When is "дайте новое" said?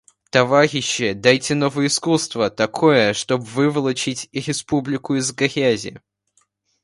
1.13-1.85